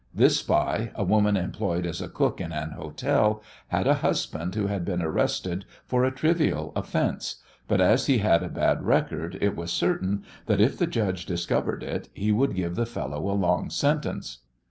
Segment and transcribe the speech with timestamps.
[0.15, 4.65] This spy, a woman employed as a cook in an hotel, had a husband who
[4.65, 7.35] had been arrested for a trivial offence,
[7.67, 11.83] but as he had a bad record it was certain that if the judge discovered
[11.83, 14.39] it he would give the fellow a long sentence.